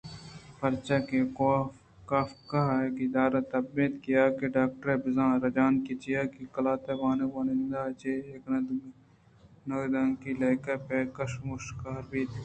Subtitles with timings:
[0.59, 1.19] پرچہ اے
[2.09, 6.99] کافکا ءِ گِدار ءِ تب اِنت یا کہ ڈاکٹر بیزن ءِ رجانکے چیاکہ قلات ءِ
[6.99, 8.61] وانگ ءَ وانوک چہ اے
[9.67, 12.31] نگدانکی لیکہ ءَ پہک شموشکار بیت